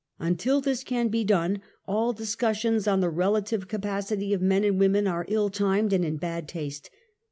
Until 0.17 0.61
this 0.61 0.83
can 0.83 1.09
be 1.09 1.23
done 1.23 1.61
all 1.85 2.11
discussions 2.11 2.87
on 2.87 3.01
the 3.01 3.09
relative 3.11 3.67
capacity 3.67 4.33
of 4.33 4.41
men 4.41 4.63
and 4.63 4.79
women 4.79 5.05
are 5.05 5.25
ill 5.27 5.51
timed 5.51 5.93
and 5.93 6.03
in 6.03 6.17
bad 6.17 6.47
taste. 6.47 6.89